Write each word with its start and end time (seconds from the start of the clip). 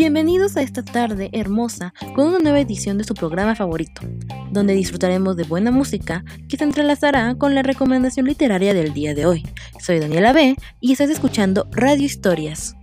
Bienvenidos 0.00 0.56
a 0.56 0.62
esta 0.62 0.82
tarde 0.82 1.28
hermosa 1.34 1.92
con 2.14 2.28
una 2.28 2.38
nueva 2.38 2.58
edición 2.58 2.96
de 2.96 3.04
su 3.04 3.12
programa 3.12 3.54
favorito, 3.54 4.00
donde 4.50 4.72
disfrutaremos 4.72 5.36
de 5.36 5.44
buena 5.44 5.70
música 5.70 6.24
que 6.48 6.56
se 6.56 6.64
entrelazará 6.64 7.34
con 7.34 7.54
la 7.54 7.62
recomendación 7.62 8.24
literaria 8.24 8.72
del 8.72 8.94
día 8.94 9.12
de 9.12 9.26
hoy. 9.26 9.46
Soy 9.78 10.00
Daniela 10.00 10.32
B 10.32 10.56
y 10.80 10.92
estás 10.92 11.10
escuchando 11.10 11.68
Radio 11.72 12.06
Historias. 12.06 12.74